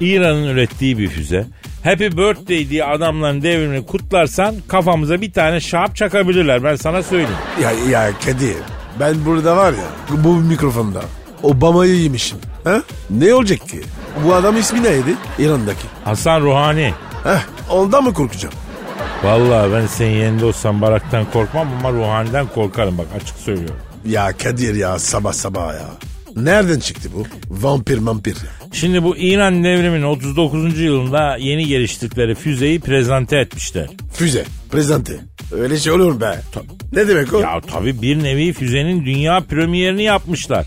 [0.00, 1.46] İran'ın ürettiği bir füze.
[1.84, 6.64] Happy birthday diye adamların devrimini kutlarsan kafamıza bir tane şahap çakabilirler.
[6.64, 7.30] Ben sana söyleyeyim.
[7.62, 8.56] Ya, ya Kadir
[9.00, 11.02] ben burada var ya bu mikrofonda
[11.42, 12.38] Obama'yı yemişim.
[12.64, 12.82] Ha?
[13.10, 13.82] Ne olacak ki?
[14.24, 15.14] Bu adam ismi neydi?
[15.38, 15.86] İran'daki.
[16.04, 16.94] Hasan Ruhani.
[17.24, 18.54] Heh, ondan mı korkacağım?
[19.24, 23.76] Vallahi ben senin yerinde olsam baraktan korkmam ama ruhaniden korkarım bak açık söylüyorum.
[24.06, 25.88] Ya Kadir ya sabah sabah ya.
[26.36, 27.24] Nereden çıktı bu?
[27.50, 28.50] Vampir vampir ya.
[28.72, 30.80] Şimdi bu İran devriminin 39.
[30.80, 33.86] yılında yeni geliştirdikleri füzeyi prezente etmişler.
[34.12, 35.12] Füze, prezente.
[35.52, 36.40] Öyle şey olur mu be?
[36.92, 37.40] Ne demek o?
[37.40, 40.66] Ya tabii bir nevi füzenin dünya premierini yapmışlar.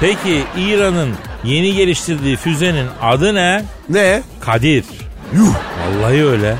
[0.00, 1.10] Peki İran'ın
[1.44, 3.64] yeni geliştirdiği füzenin adı ne?
[3.88, 4.22] Ne?
[4.40, 4.84] Kadir.
[5.34, 5.54] Yuh.
[5.80, 6.56] Vallahi öyle.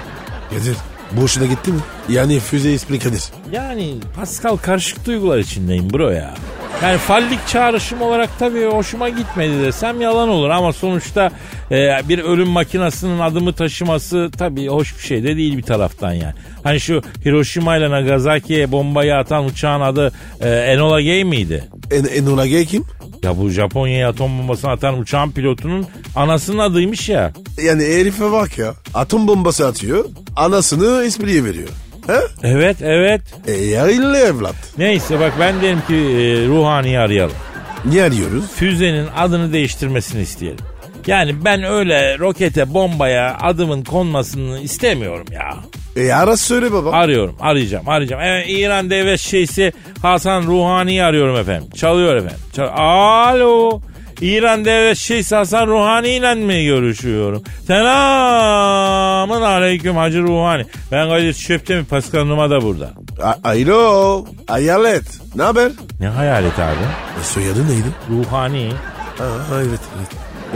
[0.51, 0.77] Kadir
[1.13, 1.81] boşuna gitti mi?
[2.09, 3.23] Yani füze ismi Kadir.
[3.53, 6.35] Yani Pascal karışık duygular içindeyim bro ya.
[6.83, 11.31] Yani fallik çağrışım olarak tabii hoşuma gitmedi desem yalan olur ama sonuçta
[11.71, 16.35] e, bir ölüm makinasının adımı taşıması tabii hoş bir şey de değil bir taraftan yani.
[16.63, 21.65] Hani şu Hiroşima ile Nagasaki'ye bombayı atan uçağın adı e, Enola Gay miydi?
[21.91, 22.85] En, Enola Gay kim?
[23.23, 27.33] Ya bu Japonya'ya atom bombasını atan uçağın pilotunun anasının adıymış ya.
[27.63, 28.75] Yani herife bak ya.
[28.95, 30.05] Atom bombası atıyor.
[30.37, 31.69] Anasını espriye veriyor.
[32.09, 32.19] He?
[32.43, 33.21] Evet evet.
[33.49, 33.55] E
[33.93, 34.55] illa evlat.
[34.79, 37.37] Neyse bak ben derim ki e, Ruhani'yi arayalım.
[37.85, 38.45] Niye arıyoruz?
[38.55, 40.59] Füzenin adını değiştirmesini isteyelim.
[41.07, 45.55] Yani ben öyle rokete bombaya adımın konmasını istemiyorum ya.
[45.97, 46.91] E ara söyle baba.
[46.93, 48.23] Arıyorum arayacağım arayacağım.
[48.25, 51.71] Evet İran devlet şeysi Hasan Ruhani'yi arıyorum efendim.
[51.77, 52.39] Çalıyor efendim.
[52.53, 53.81] Çal- Alo.
[54.21, 57.43] İran devlet şeysi Hasan Ruhani ile mi görüşüyorum?
[57.67, 60.67] Selamun aleyküm Hacı Ruhani.
[60.93, 62.91] Ben Kadir Çöptemir Pascal Numa da burada.
[63.23, 64.25] A- Alo.
[64.47, 65.05] Hayalet.
[65.35, 65.73] Ne haber?
[66.01, 66.75] Ne hayalet abi?
[67.21, 67.87] E, soyadı neydi?
[68.11, 68.73] Ruhani.
[69.19, 69.25] Ha,
[69.57, 70.09] evet evet.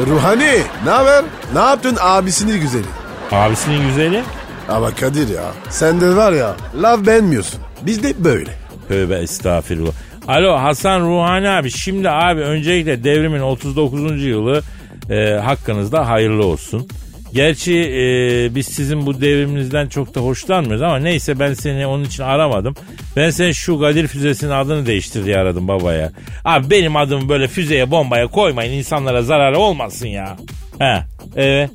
[0.08, 0.50] E, Ruhani
[0.84, 1.24] ne haber?
[1.54, 2.86] Ne yaptın abisini güzeli?
[3.32, 4.22] Abisinin güzeli.
[4.68, 7.60] Ama Kadir ya sen de var ya laf beğenmiyorsun.
[7.82, 8.50] Biz de böyle.
[8.88, 9.92] Tövbe estağfirullah.
[10.28, 14.24] Alo Hasan Ruhani abi şimdi abi öncelikle devrimin 39.
[14.24, 14.62] yılı
[15.10, 16.88] e, hakkınızda hayırlı olsun.
[17.34, 22.22] Gerçi e, biz sizin bu devriminizden çok da hoşlanmıyoruz ama neyse ben seni onun için
[22.22, 22.74] aramadım.
[23.16, 26.12] Ben senin şu Kadir füzesinin adını değiştir diye aradım babaya.
[26.44, 30.36] Abi benim adımı böyle füzeye bombaya koymayın insanlara zararı olmasın ya.
[30.78, 31.02] He
[31.36, 31.70] evet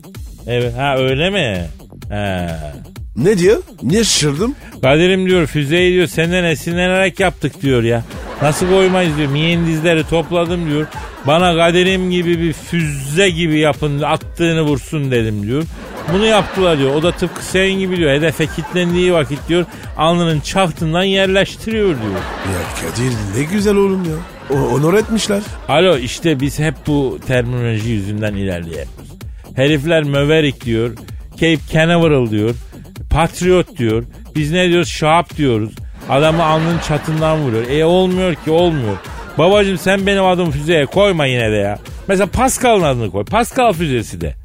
[0.48, 1.66] evet ha öyle mi?
[2.10, 2.48] He.
[3.18, 3.64] Ne diyor?
[3.84, 4.56] Niye şaşırdım?
[4.82, 8.04] Kadir'im diyor füzeyi diyor senden esinlenerek yaptık diyor ya.
[8.42, 9.32] Nasıl koymayız diyor.
[9.32, 10.88] Miyendizleri topladım diyor.
[11.28, 15.64] Bana Kadir'im gibi bir füze gibi yapın attığını vursun dedim diyor.
[16.14, 16.96] Bunu yaptılar diyor.
[16.96, 18.12] O da tıpkı senin gibi diyor.
[18.12, 19.66] Hedefe kilitlendiği vakit diyor
[19.98, 22.14] alnının çaftından yerleştiriyor diyor.
[22.54, 24.16] Ya Kadir ne güzel oğlum ya.
[24.58, 25.42] O, onur etmişler.
[25.68, 29.12] Alo işte biz hep bu terminoloji yüzünden ilerleyemiyoruz.
[29.56, 30.92] Herifler Maverick diyor.
[31.32, 32.56] Cape Canaveral diyor.
[33.18, 34.04] Patriot diyor.
[34.36, 34.90] Biz ne diyoruz?
[34.90, 35.70] Şahap diyoruz.
[36.10, 37.70] Adamı alnının çatından vuruyor.
[37.70, 38.98] E olmuyor ki olmuyor.
[39.38, 41.80] Babacım sen benim adımı füzeye koyma yine de ya.
[42.08, 43.26] Mesela Pascal'ın adını koy.
[43.26, 44.36] Pascal füzesi de.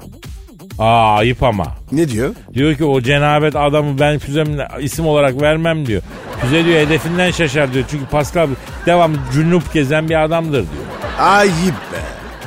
[0.79, 1.65] Aa ayıp ama.
[1.91, 2.35] Ne diyor?
[2.53, 6.01] Diyor ki o cenabet adamı ben füzemle isim olarak vermem diyor.
[6.41, 7.85] Füze diyor hedefinden şaşar diyor.
[7.91, 8.47] Çünkü Pascal
[8.85, 10.85] devamlı cünüp gezen bir adamdır diyor.
[11.19, 11.99] Ayıp be.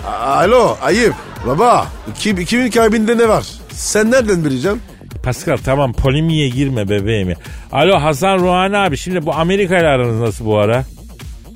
[0.09, 1.15] Alo ayıp.
[1.47, 1.87] Baba
[2.19, 3.47] kim, kimin kalbinde ne var?
[3.71, 4.83] Sen nereden bileceksin?
[5.27, 7.37] Pascal tamam polemiğe girme bebeğim ya.
[7.73, 10.85] Alo Hasan Ruhani abi şimdi bu Amerika ile aranız nasıl bu ara?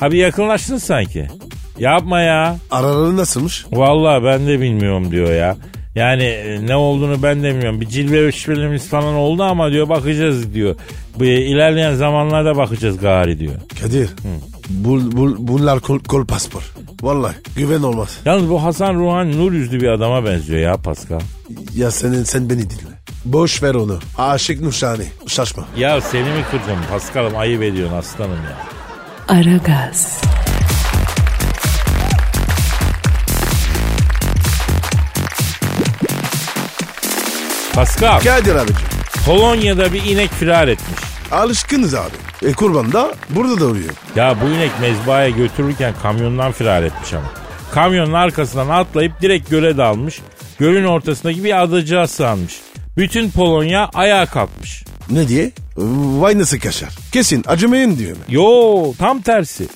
[0.01, 1.29] Abi yakınlaştın sanki.
[1.79, 2.57] Yapma ya.
[2.71, 3.67] Araları nasılmış?
[3.73, 5.57] Vallahi ben de bilmiyorum diyor ya.
[5.95, 7.81] Yani e, ne olduğunu ben de bilmiyorum.
[7.81, 10.75] Bir cilve işbirliğimiz falan oldu ama diyor bakacağız diyor.
[11.19, 13.55] Bu ilerleyen zamanlarda bakacağız gari diyor.
[13.83, 14.11] Kadir.
[14.71, 16.63] Bul, bul, bunlar kol, kol paspor.
[17.03, 18.19] Vallahi güven olmaz.
[18.25, 21.21] Yalnız bu Hasan Ruhani nur yüzlü bir adama benziyor ya Pascal.
[21.75, 23.01] Ya senin sen beni dinle.
[23.25, 23.99] Boş ver onu.
[24.19, 25.05] Aşık Nuşani.
[25.27, 25.65] Şaşma.
[25.77, 28.57] Ya seni mi kıracağım Pascal'ım ayıp ediyorsun aslanım ya.
[29.29, 30.21] Aragaz,
[37.75, 38.77] Pascal Kadir abicim.
[39.27, 41.10] Polonya'da bir inek firar etmiş.
[41.33, 42.17] Alışkınız abi.
[42.43, 43.91] E kurban da burada da oluyor.
[44.17, 47.33] Ya bu inek mezbahaya götürürken kamyondan firar etmiş ama.
[47.73, 50.21] Kamyonun arkasından atlayıp direkt göle dalmış.
[50.59, 52.61] Gölün ortasındaki bir adacığa sığınmış.
[52.97, 54.85] Bütün Polonya ayağa kalkmış.
[55.11, 55.53] Ne diye?
[55.77, 56.89] Vay nasıl kaşar.
[57.13, 58.17] Kesin acımayın diyor.
[58.29, 59.69] Yo tam tersi.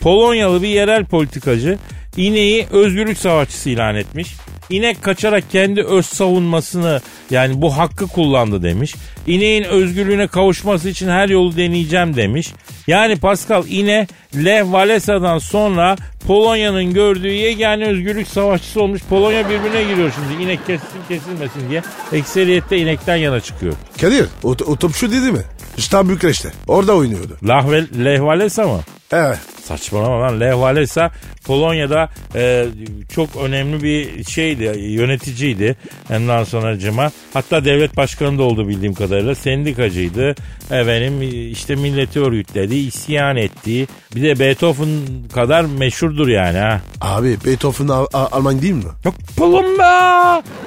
[0.00, 1.78] Polonyalı bir yerel politikacı
[2.16, 4.34] ineği özgürlük savaşçısı ilan etmiş.
[4.70, 7.00] İnek kaçarak kendi öz savunmasını
[7.30, 8.94] yani bu hakkı kullandı demiş.
[9.26, 12.52] İneğin özgürlüğüne kavuşması için her yolu deneyeceğim demiş.
[12.86, 19.02] Yani Pascal ine Lech Walesa'dan sonra Polonya'nın gördüğü yegane özgürlük savaşçısı olmuş.
[19.08, 20.42] Polonya birbirine giriyor şimdi.
[20.42, 21.82] İnek kesilsin kesilmesin diye.
[22.12, 23.74] Ekseriyette inekten yana çıkıyor.
[24.00, 25.40] Kadir o, o topçu dedi mi?
[25.78, 26.48] İşte Bükreş'te.
[26.68, 27.36] Orada oynuyordu.
[27.44, 28.80] Lahve, Lech Walesa mı?
[29.12, 29.38] Evet.
[29.64, 30.40] Saçmalama lan.
[30.40, 31.10] Lech Walesa
[31.44, 32.66] Polonya'da e,
[33.14, 35.76] çok önemli bir şeydi, yöneticiydi.
[36.10, 37.10] Ondan sonra cıma.
[37.34, 39.34] Hatta devlet başkanı da oldu bildiğim kadarıyla.
[39.34, 40.34] Sendikacıydı.
[40.70, 43.86] Efendim işte milleti örgütledi, isyan etti.
[44.14, 44.88] Bir de Beethoven
[45.34, 46.80] kadar meşhurdur yani ha.
[47.00, 48.82] Abi Beethoven Al- Al- Alman değil mi?
[49.04, 49.82] Yok Polon be!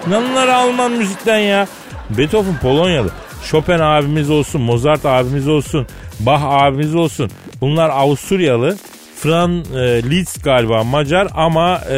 [0.10, 1.68] Nanlar Alman müzikten ya.
[2.18, 3.10] Beethoven Polonyalı.
[3.46, 5.88] Chopin abimiz olsun, Mozart abimiz olsun,
[6.20, 7.32] Bach abimiz olsun.
[7.62, 8.78] Bunlar Avusturyalı.
[9.16, 11.98] Fran e, Liszt galiba Macar ama e,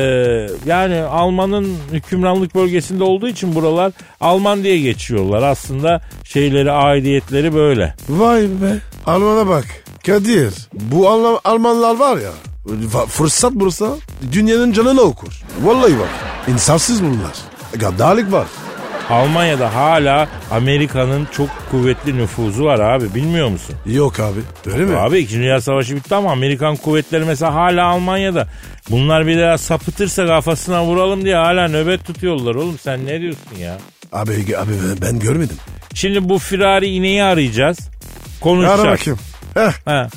[0.65, 5.43] yani Alman'ın hükümranlık bölgesinde olduğu için buralar Alman diye geçiyorlar.
[5.43, 7.95] Aslında şeyleri, aidiyetleri böyle.
[8.10, 8.77] Vay be.
[9.06, 9.65] Alman'a bak.
[10.06, 12.32] Kadir bu Alman, Almanlar var ya.
[13.08, 13.95] Fırsat bulursa
[14.32, 15.43] dünyanın canını okur.
[15.63, 16.10] Vallahi bak.
[16.47, 17.34] İnsafsız bunlar.
[17.73, 18.47] Gaddarlık var.
[19.12, 23.76] Almanya'da hala Amerika'nın çok kuvvetli nüfuzu var abi bilmiyor musun?
[23.86, 24.39] Yok abi.
[24.74, 24.95] Öyle mi?
[24.97, 25.36] Abi 2.
[25.36, 28.47] Dünya Savaşı bitti ama Amerikan kuvvetleri mesela hala Almanya'da.
[28.89, 33.78] Bunlar bir daha sapıtırsa kafasına vuralım diye hala nöbet tutuyorlar oğlum sen ne diyorsun ya?
[34.12, 34.71] Abi, abi
[35.02, 35.58] ben- görmedim.
[35.93, 37.80] Şimdi bu firari ineği arayacağız.
[37.80, 38.84] Ara Konuşacağız.
[39.00, 39.19] bakayım.
[39.54, 40.08] Heh, Ha.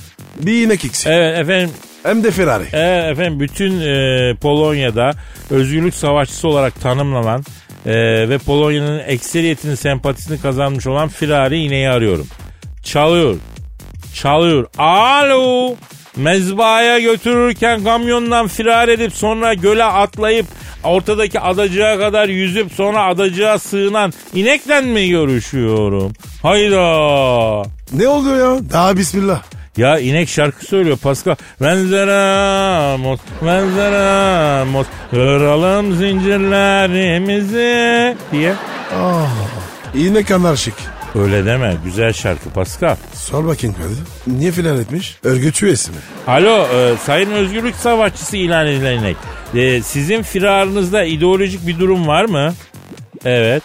[0.41, 1.07] bir inek eksik.
[1.07, 1.71] Evet efendim
[2.03, 2.65] Hem de Ferrari.
[2.73, 5.11] Evet efendim bütün e, Polonya'da
[5.51, 7.45] özgürlük savaşçısı olarak tanımlanan
[7.87, 7.95] e,
[8.29, 12.27] ve Polonya'nın ekseriyetinin sempatisini kazanmış olan Firari ineği arıyorum.
[12.83, 13.37] Çalıyor.
[14.15, 14.67] Çalıyor.
[14.79, 15.75] Alo.
[16.17, 20.47] Mezbahaya götürürken kamyondan firar edip sonra göle atlayıp
[20.85, 26.13] ortadaki adacığa kadar yüzüp sonra adacığa sığınan inekle mi görüşüyorum?
[26.43, 27.63] Hayda.
[27.93, 28.71] Ne oluyor ya?
[28.73, 29.43] Daha bismillah.
[29.77, 31.35] Ya inek şarkı söylüyor Pascal.
[31.63, 38.55] Venceramos, venceramos, kıralım zincirlerimizi diye.
[39.95, 40.75] İnek anarşik.
[41.15, 42.97] Öyle deme güzel şarkı Pascal.
[43.15, 43.99] Sor bakayım Kadir.
[44.39, 45.17] Niye filan etmiş?
[45.25, 45.97] Örgüt üyesi mi?
[46.27, 49.17] Alo e, sayın özgürlük savaşçısı ilan edilen inek.
[49.55, 52.55] E, sizin firarınızda ideolojik bir durum var mı?
[53.25, 53.63] Evet.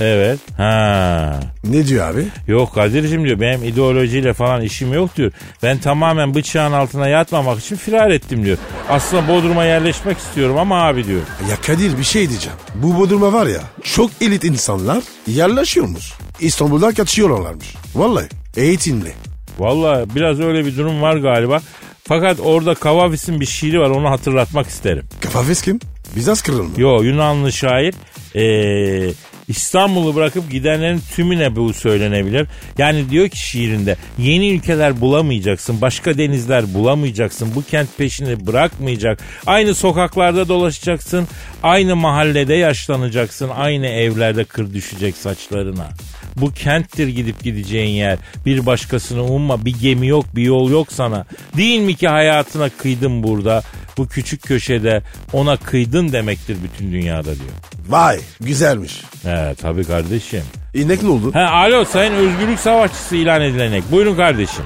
[0.00, 0.38] Evet.
[0.56, 1.40] Ha.
[1.64, 2.26] Ne diyor abi?
[2.48, 5.32] Yok Kadir'cim diyor benim ideolojiyle falan işim yok diyor.
[5.62, 8.58] Ben tamamen bıçağın altına yatmamak için firar ettim diyor.
[8.88, 11.20] Aslında Bodrum'a yerleşmek istiyorum ama abi diyor.
[11.50, 12.58] Ya Kadir bir şey diyeceğim.
[12.74, 16.12] Bu Bodrum'a var ya çok elit insanlar yerleşiyormuş.
[16.40, 17.74] İstanbul'dan kaçıyorlarmış.
[17.94, 19.12] Vallahi eğitimli.
[19.58, 21.60] Vallahi biraz öyle bir durum var galiba.
[22.04, 25.04] Fakat orada Kavavis'in bir şiiri var onu hatırlatmak isterim.
[25.20, 25.80] Kafafes kim?
[26.16, 26.70] Bizans kralı mı?
[26.76, 27.94] Yo Yunanlı şair
[28.36, 29.10] ee,
[29.48, 32.46] İstanbul'u bırakıp gidenlerin tümüne bu söylenebilir.
[32.78, 39.18] Yani diyor ki şiirinde yeni ülkeler bulamayacaksın, başka denizler bulamayacaksın, bu kent peşini bırakmayacak.
[39.46, 41.28] Aynı sokaklarda dolaşacaksın,
[41.62, 45.88] aynı mahallede yaşlanacaksın, aynı evlerde kır düşecek saçlarına.
[46.36, 48.18] Bu kenttir gidip gideceğin yer.
[48.46, 49.64] Bir başkasını umma.
[49.64, 51.26] Bir gemi yok, bir yol yok sana.
[51.56, 53.62] Değil mi ki hayatına kıydın burada?
[53.98, 57.75] Bu küçük köşede ona kıydın demektir bütün dünyada diyor.
[57.88, 59.02] Vay güzelmiş.
[59.22, 60.42] He tabii kardeşim.
[60.74, 61.34] İnek ne oldu?
[61.34, 63.86] He alo sayın özgürlük savaşçısı ilan edilen ek.
[63.90, 64.64] Buyurun kardeşim.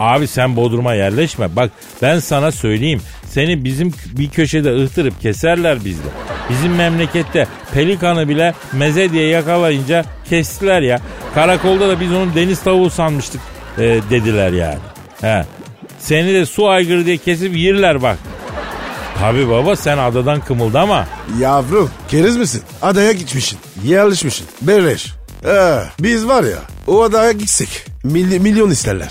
[0.00, 1.56] Abi sen Bodrum'a yerleşme.
[1.56, 1.70] Bak
[2.02, 3.00] ben sana söyleyeyim.
[3.26, 6.08] Seni bizim bir köşede ıhtırıp keserler bizde.
[6.50, 11.00] Bizim memlekette pelikanı bile meze diye yakalayınca kestiler ya.
[11.34, 13.40] Karakolda da biz onu deniz tavuğu sanmıştık
[13.78, 14.78] e, dediler yani.
[15.20, 15.44] He.
[15.98, 18.18] Seni de su aygırı diye kesip yerler bak.
[19.20, 21.06] Tabi baba sen adadan kımıldama.
[21.40, 22.62] Yavrum keriz misin?
[22.82, 23.58] Adaya gitmişsin.
[23.84, 24.46] Yerleşmişsin.
[24.62, 25.12] Berleş.
[25.46, 29.08] Ee, biz var ya o adaya gitsek mily- milyon isterler.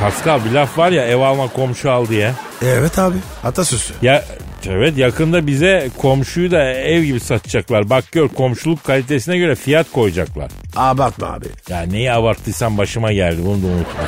[0.00, 2.32] Pascal bir laf var ya ev alma komşu al diye.
[2.64, 3.94] Evet abi atasözü.
[4.02, 4.24] Ya
[4.68, 7.90] evet yakında bize komşuyu da ev gibi satacaklar.
[7.90, 10.50] Bak gör komşuluk kalitesine göre fiyat koyacaklar.
[10.76, 11.46] Abartma abi.
[11.68, 14.04] Ya neyi abarttıysan başıma geldi bunu da unutma.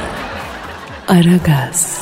[1.08, 1.98] Aragaz,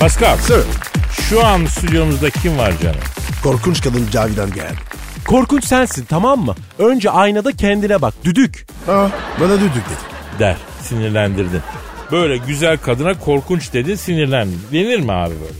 [0.00, 0.60] Pascal Sir.
[1.28, 2.96] şu an stüdyomuzda kim var canım?
[3.42, 4.74] Korkunç kadın Cavidan geldi.
[5.26, 6.54] Korkunç sensin tamam mı?
[6.78, 8.66] Önce aynada kendine bak düdük.
[8.86, 9.10] Ha,
[9.40, 10.38] bana düdük dedi.
[10.38, 11.60] Der sinirlendirdin.
[12.12, 14.60] Böyle güzel kadına korkunç dedin sinirlendin.
[14.72, 15.54] Denir mi abi böyle?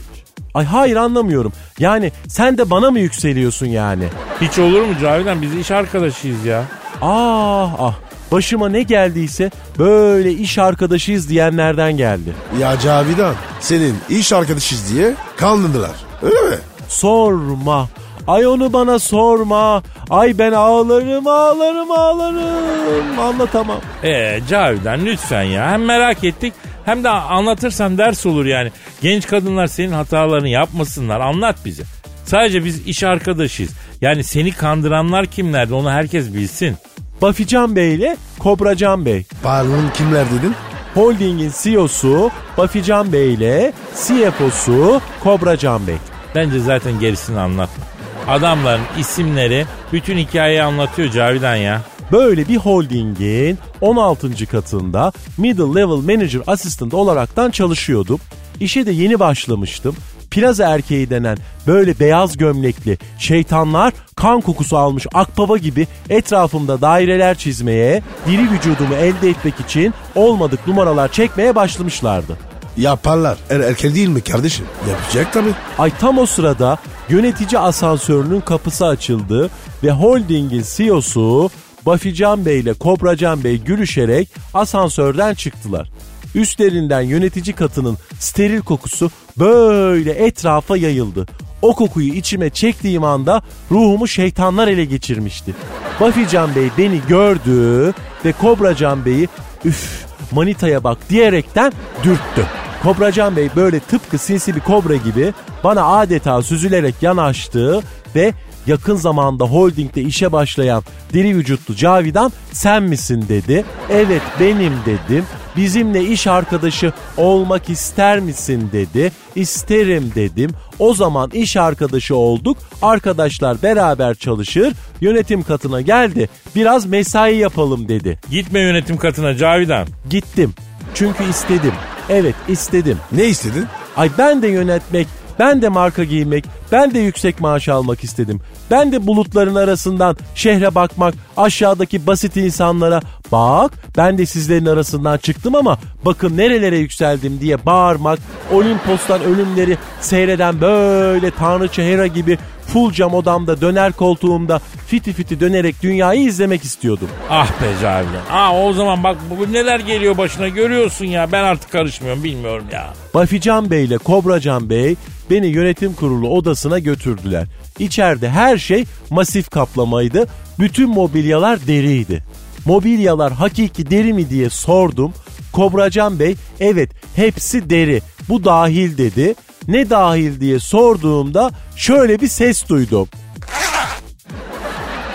[0.53, 1.53] Ay hayır anlamıyorum.
[1.79, 4.03] Yani sen de bana mı yükseliyorsun yani?
[4.41, 6.63] Hiç olur mu Cavidan biz iş arkadaşıyız ya.
[7.01, 7.93] Ah ah.
[8.31, 12.33] Başıma ne geldiyse böyle iş arkadaşıyız diyenlerden geldi.
[12.59, 15.95] Ya Cavidan senin iş arkadaşız diye kandırdılar.
[16.21, 16.55] Öyle mi?
[16.87, 17.89] Sorma.
[18.27, 19.83] Ay onu bana sorma.
[20.09, 23.19] Ay ben ağlarım ağlarım ağlarım.
[23.19, 23.79] Anlatamam.
[24.03, 25.71] Ee Cavidan lütfen ya.
[25.71, 26.53] Hem merak ettik
[26.85, 28.71] hem de anlatırsan ders olur yani.
[29.01, 31.19] Genç kadınlar senin hatalarını yapmasınlar.
[31.19, 31.83] Anlat bize.
[32.25, 33.71] Sadece biz iş arkadaşıyız.
[34.01, 36.77] Yani seni kandıranlar kimlerdi onu herkes bilsin.
[37.21, 39.25] Bafican Bey ile Kobracan Bey.
[39.43, 40.55] Pardon kimler dedin?
[40.93, 45.95] Holding'in CEO'su Bafican Bey ile CFO'su Kobracan Bey.
[46.35, 47.83] Bence zaten gerisini anlatma.
[48.27, 51.81] Adamların isimleri bütün hikayeyi anlatıyor Cavidan ya.
[52.11, 54.45] Böyle bir holdingin 16.
[54.47, 58.19] katında middle level manager assistant olaraktan çalışıyordum.
[58.59, 59.95] İşe de yeni başlamıştım.
[60.31, 68.03] Plaza erkeği denen böyle beyaz gömlekli şeytanlar kan kokusu almış akbaba gibi etrafımda daireler çizmeye,
[68.27, 72.37] diri vücudumu elde etmek için olmadık numaralar çekmeye başlamışlardı.
[72.77, 73.37] Yaparlar.
[73.49, 74.65] Er, erkek değil mi kardeşim?
[74.89, 75.53] Yapacak tabii.
[75.77, 76.77] Ay tam o sırada
[77.09, 79.49] yönetici asansörünün kapısı açıldı
[79.83, 81.49] ve holdingin CEO'su
[81.85, 85.89] Bafican Bey ile Kobracan Bey gülüşerek asansörden çıktılar.
[86.35, 91.25] Üstlerinden yönetici katının steril kokusu böyle etrafa yayıldı.
[91.61, 93.41] O kokuyu içime çektiğim anda
[93.71, 95.53] ruhumu şeytanlar ele geçirmişti.
[95.99, 97.93] Bafican Bey beni gördü
[98.25, 99.27] ve Kobracan Bey'i
[99.65, 102.45] üf manitaya bak diyerekten dürttü.
[102.83, 107.81] Kobracan Bey böyle tıpkı sinsi bir kobra gibi bana adeta süzülerek yanaştı
[108.15, 108.33] ve
[108.67, 113.65] yakın zamanda holdingde işe başlayan diri vücutlu Cavidan sen misin dedi.
[113.89, 115.25] Evet benim dedim.
[115.57, 119.11] Bizimle iş arkadaşı olmak ister misin dedi.
[119.35, 120.51] İsterim dedim.
[120.79, 122.57] O zaman iş arkadaşı olduk.
[122.81, 124.73] Arkadaşlar beraber çalışır.
[125.01, 126.29] Yönetim katına geldi.
[126.55, 128.19] Biraz mesai yapalım dedi.
[128.29, 129.87] Gitme yönetim katına Cavidan.
[130.09, 130.53] Gittim.
[130.93, 131.73] Çünkü istedim.
[132.09, 132.97] Evet istedim.
[133.11, 133.65] Ne istedin?
[133.97, 135.07] Ay ben de yönetmek,
[135.41, 138.41] ben de marka giymek, ben de yüksek maaş almak istedim.
[138.71, 143.01] Ben de bulutların arasından şehre bakmak, aşağıdaki basit insanlara
[143.31, 148.19] bak ben de sizlerin arasından çıktım ama bakın nerelere yükseldim diye bağırmak,
[148.51, 152.37] Olimpos'tan ölümleri seyreden böyle tanrıça Hera gibi
[152.73, 157.09] full cam odamda döner koltuğumda fiti fiti dönerek dünyayı izlemek istiyordum.
[157.29, 158.21] Ah be Cavidan.
[158.31, 161.31] Ah o zaman bak bugün neler geliyor başına görüyorsun ya.
[161.31, 162.93] Ben artık karışmıyorum bilmiyorum ya.
[163.13, 164.95] Bafican Bey ile Kobracan Bey
[165.29, 167.47] beni yönetim kurulu odasına götürdüler.
[167.79, 170.27] İçeride her şey masif kaplamaydı.
[170.59, 172.23] Bütün mobilyalar deriydi.
[172.65, 175.13] Mobilyalar hakiki deri mi diye sordum.
[175.53, 179.35] Kobracan Bey evet hepsi deri bu dahil dedi.
[179.71, 183.07] Ne dahil diye sorduğumda şöyle bir ses duydum.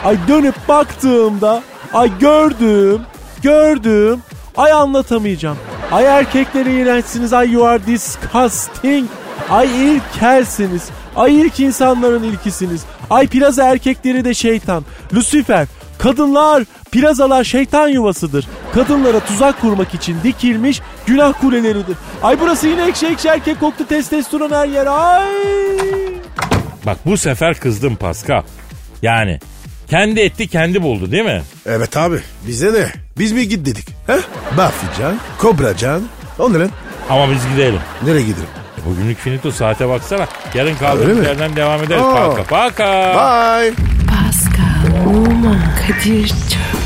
[0.04, 3.00] Ay dönüp baktığımda ay gördüm,
[3.42, 4.20] gördüm.
[4.56, 5.56] Ay anlatamayacağım.
[5.92, 7.32] Ay erkekleri iğrençsiniz.
[7.32, 9.08] Ay you are disgusting.
[9.50, 10.82] Ay ilkelsiniz.
[11.16, 12.82] Ay ilk insanların ilkisiniz.
[13.10, 14.84] Ay plaza erkekleri de şeytan.
[15.14, 15.66] Lucifer.
[15.98, 18.46] Kadınlar, plazalar şeytan yuvasıdır.
[18.74, 21.96] Kadınlara tuzak kurmak için dikilmiş günah kuleleridir.
[22.22, 24.86] Ay burası yine ekşi ekşi erkek koktu testosteron her yer.
[24.86, 25.26] Ay.
[26.86, 28.42] Bak bu sefer kızdım Pascal.
[29.02, 29.38] Yani
[29.90, 31.42] kendi etti kendi buldu değil mi?
[31.66, 32.20] Evet abi.
[32.46, 32.86] Bize ne?
[33.18, 33.88] Biz mi git dedik?
[34.06, 34.16] He?
[34.56, 36.02] Bafican, Kobracan.
[36.38, 36.70] O ne lan?
[37.10, 37.80] Ama biz gidelim.
[38.02, 38.46] Nereye gidelim?
[38.82, 40.26] E, Bugünlük finito saate baksana.
[40.54, 42.02] Yarın kaldığımız yerden devam ederiz.
[42.02, 42.84] Paka paka.
[43.14, 43.72] Bye.
[44.08, 44.45] Pascal,
[44.94, 46.85] Oman, Kadir çok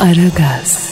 [0.00, 0.83] Aragaz.